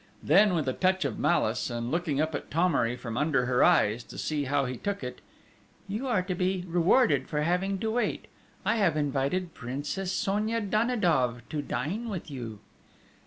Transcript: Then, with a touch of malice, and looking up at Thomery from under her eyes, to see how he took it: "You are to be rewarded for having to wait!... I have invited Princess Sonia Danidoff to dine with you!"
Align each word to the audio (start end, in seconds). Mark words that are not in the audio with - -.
Then, 0.23 0.55
with 0.55 0.67
a 0.67 0.73
touch 0.73 1.05
of 1.05 1.19
malice, 1.19 1.69
and 1.69 1.91
looking 1.91 2.19
up 2.19 2.33
at 2.33 2.49
Thomery 2.49 2.95
from 2.95 3.17
under 3.19 3.45
her 3.45 3.63
eyes, 3.63 4.03
to 4.05 4.17
see 4.17 4.45
how 4.45 4.65
he 4.65 4.75
took 4.75 5.03
it: 5.03 5.21
"You 5.87 6.07
are 6.07 6.23
to 6.23 6.33
be 6.33 6.65
rewarded 6.67 7.27
for 7.27 7.43
having 7.43 7.77
to 7.81 7.91
wait!... 7.91 8.25
I 8.65 8.77
have 8.77 8.97
invited 8.97 9.53
Princess 9.53 10.11
Sonia 10.11 10.59
Danidoff 10.59 11.47
to 11.49 11.61
dine 11.61 12.09
with 12.09 12.31
you!" 12.31 12.61